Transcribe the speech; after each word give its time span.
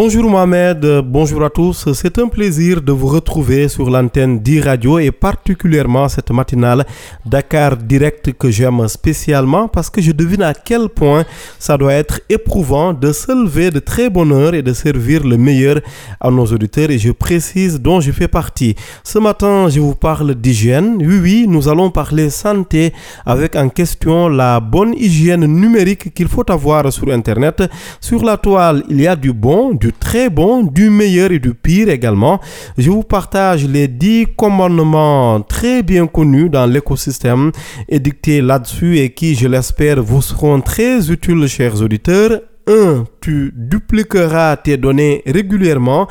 Bonjour 0.00 0.30
Mohamed, 0.30 1.00
bonjour 1.06 1.42
à 1.42 1.50
tous. 1.50 1.92
C'est 1.92 2.20
un 2.20 2.28
plaisir 2.28 2.80
de 2.80 2.92
vous 2.92 3.08
retrouver 3.08 3.66
sur 3.66 3.90
l'antenne 3.90 4.38
d'e-radio 4.38 5.00
et 5.00 5.10
particulièrement 5.10 6.08
cette 6.08 6.30
matinale 6.30 6.86
Dakar 7.26 7.76
Direct 7.76 8.32
que 8.34 8.48
j'aime 8.48 8.86
spécialement 8.86 9.66
parce 9.66 9.90
que 9.90 10.00
je 10.00 10.12
devine 10.12 10.44
à 10.44 10.54
quel 10.54 10.88
point 10.88 11.24
ça 11.58 11.76
doit 11.76 11.94
être 11.94 12.20
éprouvant 12.28 12.92
de 12.92 13.10
se 13.10 13.32
lever 13.32 13.72
de 13.72 13.80
très 13.80 14.08
bonne 14.08 14.30
heure 14.30 14.54
et 14.54 14.62
de 14.62 14.72
servir 14.72 15.24
le 15.26 15.36
meilleur 15.36 15.80
à 16.20 16.30
nos 16.30 16.46
auditeurs 16.46 16.90
et 16.90 16.98
je 17.00 17.10
précise 17.10 17.80
dont 17.80 17.98
je 18.00 18.12
fais 18.12 18.28
partie. 18.28 18.76
Ce 19.02 19.18
matin, 19.18 19.68
je 19.68 19.80
vous 19.80 19.96
parle 19.96 20.36
d'hygiène. 20.36 20.98
Oui, 21.00 21.18
oui, 21.20 21.46
nous 21.48 21.68
allons 21.68 21.90
parler 21.90 22.30
santé 22.30 22.92
avec 23.26 23.56
en 23.56 23.68
question 23.68 24.28
la 24.28 24.60
bonne 24.60 24.94
hygiène 24.94 25.44
numérique 25.46 26.14
qu'il 26.14 26.28
faut 26.28 26.48
avoir 26.48 26.92
sur 26.92 27.10
Internet. 27.10 27.64
Sur 28.00 28.22
la 28.24 28.36
toile, 28.36 28.84
il 28.88 29.00
y 29.00 29.08
a 29.08 29.16
du 29.16 29.32
bon, 29.32 29.74
du 29.74 29.87
très 29.92 30.30
bon, 30.30 30.62
du 30.62 30.90
meilleur 30.90 31.30
et 31.32 31.38
du 31.38 31.54
pire 31.54 31.88
également. 31.88 32.40
Je 32.76 32.90
vous 32.90 33.02
partage 33.02 33.66
les 33.66 33.88
10 33.88 34.28
commandements 34.36 35.40
très 35.40 35.82
bien 35.82 36.06
connus 36.06 36.48
dans 36.48 36.66
l'écosystème 36.66 37.52
édictés 37.88 38.40
là-dessus 38.40 38.98
et 38.98 39.10
qui, 39.10 39.34
je 39.34 39.48
l'espère, 39.48 40.02
vous 40.02 40.22
seront 40.22 40.60
très 40.60 41.10
utiles, 41.10 41.46
chers 41.46 41.80
auditeurs. 41.82 42.40
1. 42.68 43.04
Tu 43.22 43.52
dupliqueras 43.56 44.56
tes 44.56 44.76
données 44.76 45.22
régulièrement 45.26 46.06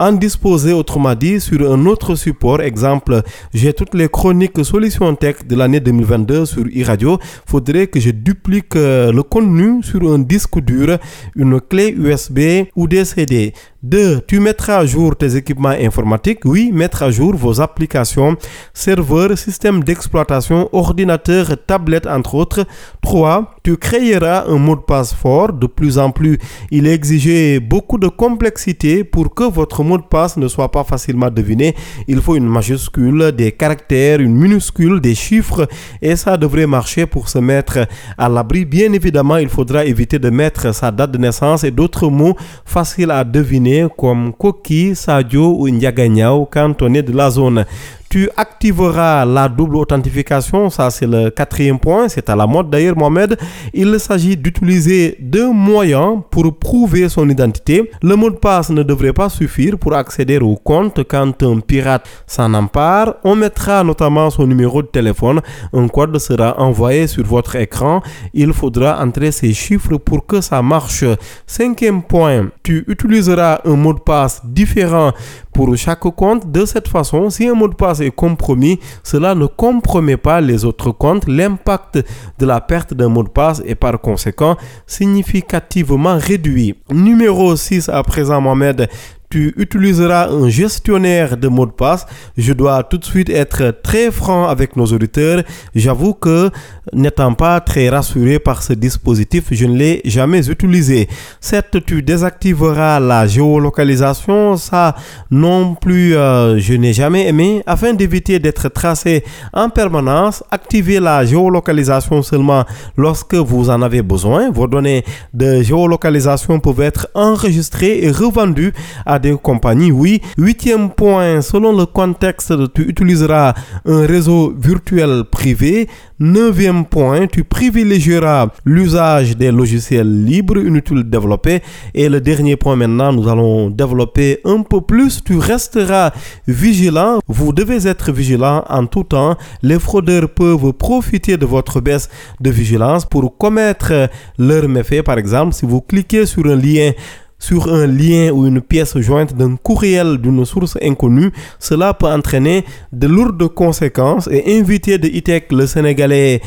en 0.00 0.12
disposer, 0.12 0.72
autrement 0.72 1.14
dit, 1.14 1.40
sur 1.40 1.70
un 1.70 1.84
autre 1.84 2.14
support. 2.14 2.62
Exemple, 2.62 3.22
j'ai 3.52 3.74
toutes 3.74 3.94
les 3.94 4.08
chroniques 4.08 4.64
Solutions 4.64 5.14
Tech 5.14 5.36
de 5.46 5.54
l'année 5.54 5.78
2022 5.78 6.46
sur 6.46 6.64
e-radio. 6.64 7.18
Faudrait 7.46 7.86
que 7.86 8.00
je 8.00 8.10
duplique 8.10 8.76
euh, 8.76 9.12
le 9.12 9.22
contenu 9.22 9.82
sur 9.82 10.10
un 10.10 10.18
disque 10.18 10.58
dur, 10.60 10.96
une 11.36 11.60
clé 11.60 11.94
USB 11.96 12.66
ou 12.74 12.88
des 12.88 13.04
CD. 13.04 13.52
2. 13.82 14.20
Tu 14.26 14.40
mettras 14.40 14.78
à 14.78 14.86
jour 14.86 15.16
tes 15.16 15.36
équipements 15.36 15.70
informatiques. 15.70 16.44
Oui, 16.44 16.70
mettre 16.72 17.02
à 17.02 17.10
jour 17.10 17.34
vos 17.34 17.60
applications, 17.60 18.36
serveurs, 18.74 19.38
systèmes 19.38 19.82
d'exploitation, 19.82 20.68
ordinateurs, 20.72 21.56
tablettes, 21.66 22.06
entre 22.06 22.34
autres. 22.34 22.66
3. 23.02 23.54
Tu 23.62 23.76
créeras 23.76 24.44
un 24.48 24.58
mot 24.58 24.76
de 24.76 24.82
passe 24.82 25.14
fort. 25.14 25.52
De 25.52 25.66
plus 25.66 25.98
en 25.98 26.10
plus, 26.10 26.38
il 26.70 26.86
est 26.86 26.92
exigé 26.92 27.58
beaucoup 27.58 27.98
de 27.98 28.08
complexité 28.08 29.02
pour 29.02 29.34
que 29.34 29.44
votre 29.44 29.82
de 29.98 30.02
passe 30.02 30.36
ne 30.36 30.48
soit 30.48 30.70
pas 30.70 30.84
facilement 30.84 31.30
deviné. 31.30 31.74
Il 32.08 32.20
faut 32.20 32.36
une 32.36 32.46
majuscule, 32.46 33.32
des 33.32 33.52
caractères, 33.52 34.20
une 34.20 34.34
minuscule, 34.34 35.00
des 35.00 35.14
chiffres 35.14 35.68
et 36.02 36.16
ça 36.16 36.36
devrait 36.36 36.66
marcher 36.66 37.06
pour 37.06 37.28
se 37.28 37.38
mettre 37.38 37.86
à 38.18 38.28
l'abri. 38.28 38.64
Bien 38.64 38.92
évidemment, 38.92 39.36
il 39.36 39.48
faudra 39.48 39.84
éviter 39.84 40.18
de 40.18 40.30
mettre 40.30 40.74
sa 40.74 40.90
date 40.90 41.12
de 41.12 41.18
naissance 41.18 41.64
et 41.64 41.70
d'autres 41.70 42.08
mots 42.08 42.36
faciles 42.64 43.10
à 43.10 43.24
deviner 43.24 43.86
comme 43.96 44.32
Koki, 44.32 44.94
Sadio 44.94 45.56
ou 45.58 45.68
Ndiaganyao 45.68 46.46
quand 46.50 46.82
on 46.82 46.94
est 46.94 47.02
de 47.02 47.12
la 47.12 47.30
zone 47.30 47.64
tu 48.10 48.28
activeras 48.36 49.24
la 49.24 49.48
double 49.48 49.76
authentification, 49.76 50.68
ça 50.68 50.90
c'est 50.90 51.06
le 51.06 51.30
quatrième 51.30 51.78
point, 51.78 52.08
c'est 52.08 52.28
à 52.28 52.34
la 52.34 52.44
mode 52.44 52.68
d'ailleurs 52.68 52.96
Mohamed. 52.98 53.38
Il 53.72 54.00
s'agit 54.00 54.36
d'utiliser 54.36 55.16
deux 55.20 55.52
moyens 55.52 56.18
pour 56.28 56.52
prouver 56.58 57.08
son 57.08 57.28
identité. 57.28 57.88
Le 58.02 58.16
mot 58.16 58.30
de 58.30 58.34
passe 58.34 58.70
ne 58.70 58.82
devrait 58.82 59.12
pas 59.12 59.28
suffire 59.28 59.78
pour 59.78 59.94
accéder 59.94 60.38
au 60.38 60.56
compte 60.56 61.04
quand 61.04 61.40
un 61.44 61.60
pirate 61.60 62.04
s'en 62.26 62.52
empare. 62.52 63.14
On 63.22 63.36
mettra 63.36 63.84
notamment 63.84 64.28
son 64.28 64.44
numéro 64.44 64.82
de 64.82 64.88
téléphone. 64.88 65.40
Un 65.72 65.86
code 65.86 66.18
sera 66.18 66.58
envoyé 66.58 67.06
sur 67.06 67.24
votre 67.24 67.54
écran. 67.54 68.02
Il 68.34 68.52
faudra 68.52 69.00
entrer 69.00 69.30
ces 69.30 69.52
chiffres 69.52 69.98
pour 69.98 70.26
que 70.26 70.40
ça 70.40 70.60
marche. 70.62 71.04
Cinquième 71.46 72.02
point, 72.02 72.48
tu 72.64 72.84
utiliseras 72.88 73.60
un 73.64 73.76
mot 73.76 73.94
de 73.94 74.00
passe 74.00 74.40
différent 74.44 75.12
pour 75.52 75.76
chaque 75.76 76.00
compte. 76.00 76.50
De 76.50 76.64
cette 76.64 76.88
façon, 76.88 77.30
si 77.30 77.46
un 77.46 77.54
mot 77.54 77.68
de 77.68 77.74
passe 77.74 78.00
est 78.00 78.10
compromis, 78.10 78.78
cela 79.02 79.34
ne 79.34 79.46
compromet 79.46 80.16
pas 80.16 80.40
les 80.40 80.64
autres 80.64 80.92
comptes. 80.92 81.26
L'impact 81.28 82.04
de 82.38 82.46
la 82.46 82.60
perte 82.60 82.94
d'un 82.94 83.08
mot 83.08 83.22
de 83.22 83.28
passe 83.28 83.62
est 83.66 83.74
par 83.74 84.00
conséquent 84.00 84.56
significativement 84.86 86.16
réduit. 86.18 86.76
Numéro 86.90 87.56
6 87.56 87.88
à 87.88 88.02
présent, 88.02 88.40
Mohamed, 88.40 88.88
tu 89.30 89.54
utiliseras 89.56 90.28
un 90.28 90.48
gestionnaire 90.48 91.36
de 91.36 91.46
mots 91.46 91.66
de 91.66 91.70
passe. 91.70 92.04
Je 92.36 92.52
dois 92.52 92.82
tout 92.82 92.98
de 92.98 93.04
suite 93.04 93.30
être 93.30 93.80
très 93.80 94.10
franc 94.10 94.48
avec 94.48 94.74
nos 94.74 94.86
auditeurs. 94.86 95.44
J'avoue 95.72 96.14
que 96.14 96.50
n'étant 96.92 97.34
pas 97.34 97.60
très 97.60 97.88
rassuré 97.88 98.40
par 98.40 98.60
ce 98.64 98.72
dispositif, 98.72 99.44
je 99.52 99.66
ne 99.66 99.76
l'ai 99.76 100.00
jamais 100.04 100.48
utilisé. 100.48 101.08
Certes, 101.40 101.76
tu 101.86 102.02
désactiveras 102.02 102.98
la 102.98 103.28
géolocalisation. 103.28 104.56
Ça 104.56 104.96
non 105.30 105.76
plus, 105.76 106.16
euh, 106.16 106.58
je 106.58 106.74
n'ai 106.74 106.92
jamais 106.92 107.28
aimé. 107.28 107.62
Afin 107.66 107.92
d'éviter 107.94 108.40
d'être 108.40 108.68
tracé 108.68 109.22
en 109.52 109.70
permanence, 109.70 110.42
activez 110.50 110.98
la 110.98 111.24
géolocalisation 111.24 112.22
seulement 112.24 112.64
lorsque 112.96 113.34
vous 113.34 113.70
en 113.70 113.80
avez 113.80 114.02
besoin. 114.02 114.50
Vos 114.50 114.66
données 114.66 115.04
de 115.32 115.62
géolocalisation 115.62 116.58
peuvent 116.58 116.80
être 116.80 117.08
enregistrées 117.14 118.02
et 118.02 118.10
revendues 118.10 118.72
à 119.06 119.19
des 119.20 119.36
compagnies, 119.36 119.92
oui. 119.92 120.20
Huitième 120.36 120.90
point, 120.90 121.40
selon 121.40 121.76
le 121.76 121.86
contexte, 121.86 122.52
tu 122.74 122.82
utiliseras 122.82 123.54
un 123.84 124.06
réseau 124.06 124.54
virtuel 124.58 125.24
privé. 125.30 125.88
Neuvième 126.18 126.84
point, 126.84 127.26
tu 127.26 127.44
privilégieras 127.44 128.48
l'usage 128.66 129.36
des 129.38 129.50
logiciels 129.50 130.24
libres 130.24 130.58
inutiles 130.58 131.08
développés. 131.08 131.62
Et 131.94 132.10
le 132.10 132.20
dernier 132.20 132.56
point 132.56 132.76
maintenant, 132.76 133.10
nous 133.12 133.26
allons 133.26 133.70
développer 133.70 134.40
un 134.44 134.60
peu 134.62 134.82
plus. 134.82 135.24
Tu 135.24 135.38
resteras 135.38 136.12
vigilant. 136.46 137.20
Vous 137.26 137.52
devez 137.52 137.86
être 137.86 138.12
vigilant 138.12 138.64
en 138.68 138.84
tout 138.86 139.04
temps. 139.04 139.36
Les 139.62 139.78
fraudeurs 139.78 140.28
peuvent 140.28 140.72
profiter 140.74 141.38
de 141.38 141.46
votre 141.46 141.80
baisse 141.80 142.10
de 142.38 142.50
vigilance 142.50 143.06
pour 143.06 143.38
commettre 143.38 144.10
leurs 144.38 144.68
méfaits. 144.68 145.02
Par 145.02 145.16
exemple, 145.16 145.54
si 145.54 145.64
vous 145.64 145.80
cliquez 145.80 146.26
sur 146.26 146.44
un 146.46 146.56
lien 146.56 146.92
sur 147.40 147.72
un 147.72 147.86
lien 147.88 148.30
ou 148.30 148.46
une 148.46 148.60
pièce 148.60 148.96
jointe 148.98 149.34
d'un 149.34 149.56
courriel 149.56 150.18
d'une 150.18 150.44
source 150.44 150.78
inconnue, 150.80 151.32
cela 151.58 151.94
peut 151.94 152.06
entraîner 152.06 152.64
de 152.92 153.08
lourdes 153.08 153.48
conséquences 153.48 154.28
et 154.30 154.58
inviter 154.58 154.98
de 154.98 155.08
ITEC 155.08 155.50
le 155.50 155.66
Sénégalais 155.66 156.40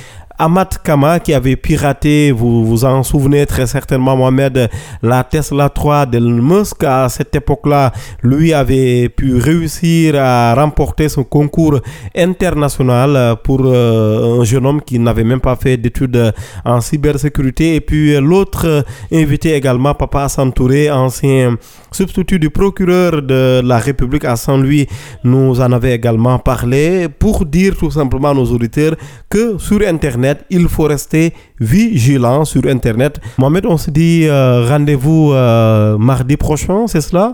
Amat 0.44 0.78
Kama 0.84 1.22
qui 1.22 1.34
avait 1.34 1.56
piraté, 1.56 2.34
vous 2.34 2.66
vous 2.66 2.84
en 2.84 3.02
souvenez 3.02 3.46
très 3.46 3.66
certainement 3.66 4.18
Mohamed, 4.18 4.70
la 5.02 5.24
Tesla 5.24 5.70
3 5.70 6.06
d'Elon 6.06 6.42
Musk. 6.42 6.84
À 6.84 7.08
cette 7.08 7.34
époque-là, 7.34 7.94
lui 8.22 8.52
avait 8.52 9.08
pu 9.08 9.38
réussir 9.38 10.16
à 10.18 10.54
remporter 10.54 11.08
son 11.08 11.24
concours 11.24 11.80
international 12.14 13.38
pour 13.42 13.62
euh, 13.64 14.42
un 14.42 14.44
jeune 14.44 14.66
homme 14.66 14.82
qui 14.82 15.00
n'avait 15.00 15.24
même 15.24 15.40
pas 15.40 15.56
fait 15.56 15.78
d'études 15.78 16.34
en 16.66 16.82
cybersécurité. 16.82 17.76
Et 17.76 17.82
puis 17.82 18.20
l'autre 18.20 18.84
invité 19.14 19.54
également, 19.54 19.94
Papa 19.94 20.28
Santouré, 20.28 20.92
ancien 20.92 21.56
substitut 21.90 22.40
du 22.40 22.50
procureur 22.50 23.22
de 23.22 23.62
la 23.64 23.78
République 23.78 24.26
à 24.26 24.36
Saint-Louis, 24.36 24.88
nous 25.24 25.62
en 25.62 25.72
avait 25.72 25.96
également 25.96 26.38
parlé 26.38 27.08
pour 27.08 27.46
dire 27.46 27.78
tout 27.78 27.92
simplement 27.92 28.32
à 28.32 28.34
nos 28.34 28.46
auditeurs 28.46 28.96
que 29.30 29.58
sur 29.58 29.80
Il 30.50 30.68
faut 30.68 30.84
rester 30.84 31.34
vigilant 31.60 32.46
sur 32.46 32.66
Internet. 32.66 33.20
Mohamed, 33.38 33.66
on 33.66 33.78
se 33.78 33.90
dit 33.92 34.26
euh, 34.26 34.66
rendez-vous 34.68 35.32
euh, 35.34 35.98
mardi 35.98 36.38
prochain, 36.38 36.88
c'est 36.88 37.02
cela? 37.02 37.32